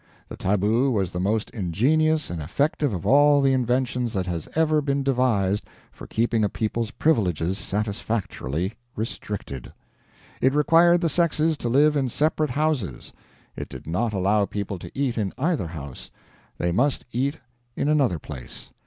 The 0.29 0.35
tabu 0.35 0.89
was 0.89 1.11
the 1.11 1.19
most 1.19 1.51
ingenious 1.51 2.31
and 2.31 2.41
effective 2.41 2.91
of 2.91 3.05
all 3.05 3.39
the 3.39 3.53
inventions 3.53 4.13
that 4.13 4.25
has 4.25 4.49
ever 4.55 4.81
been 4.81 5.03
devised 5.03 5.65
for 5.91 6.07
keeping 6.07 6.43
a 6.43 6.49
people's 6.49 6.89
privileges 6.89 7.59
satisfactorily 7.59 8.73
restricted. 8.95 9.71
It 10.41 10.55
required 10.55 11.01
the 11.01 11.07
sexes 11.09 11.55
to 11.57 11.69
live 11.69 11.95
in 11.95 12.09
separate 12.09 12.49
houses. 12.49 13.13
It 13.55 13.69
did 13.69 13.85
not 13.85 14.11
allow 14.11 14.45
people 14.47 14.79
to 14.79 14.91
eat 14.97 15.19
in 15.19 15.33
either 15.37 15.67
house; 15.67 16.09
they 16.57 16.71
must 16.71 17.05
eat 17.11 17.39
in 17.75 17.87
another 17.87 18.17
place. 18.17 18.71